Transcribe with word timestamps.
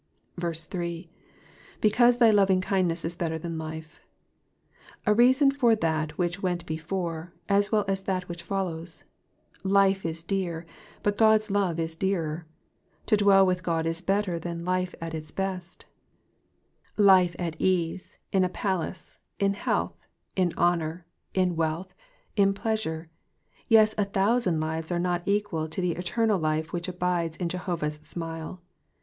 3. 0.39 0.47
^^ 0.49 1.07
Because 1.79 2.17
thy 2.17 2.31
lovinghindness 2.31 3.05
is 3.05 3.21
letter 3.21 3.37
than 3.37 3.59
life,'''* 3.59 4.01
A 5.05 5.13
reason 5.13 5.51
for 5.51 5.75
that 5.75 6.17
which 6.17 6.41
went 6.41 6.65
before, 6.65 7.35
as 7.47 7.71
well 7.71 7.85
as 7.87 8.01
for 8.01 8.05
that 8.07 8.27
which 8.27 8.41
follows. 8.41 9.03
Life 9.63 10.03
is 10.03 10.23
dear, 10.23 10.65
but 11.03 11.19
God's 11.19 11.51
love 11.51 11.79
is 11.79 11.93
dearer. 11.93 12.47
To 13.05 13.15
dwell 13.15 13.45
with 13.45 13.61
God 13.61 13.85
is 13.85 14.01
better 14.01 14.39
than 14.39 14.65
life 14.65 14.95
at 14.99 15.13
its 15.13 15.29
best; 15.29 15.85
life 16.97 17.35
at 17.37 17.55
ease, 17.61 18.17
in 18.31 18.43
a 18.43 18.49
palace, 18.49 19.19
in 19.37 19.53
health, 19.53 20.03
in 20.35 20.51
honour, 20.57 21.05
in 21.35 21.55
wealth, 21.55 21.93
in 22.35 22.55
pleasure; 22.55 23.11
yea, 23.67 23.85
a 23.99 24.05
thousand 24.05 24.59
lives 24.59 24.91
are 24.91 24.97
not 24.97 25.21
equal 25.27 25.67
to 25.67 25.79
the 25.79 25.91
eternal 25.91 26.39
life 26.39 26.73
which 26.73 26.87
abides 26.87 27.37
in 27.37 27.47
Jehovah^s 27.49 28.03
smile. 28.03 28.63